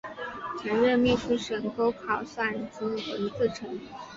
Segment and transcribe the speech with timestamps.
[0.57, 3.79] 曾任秘书省钩考算经文字臣。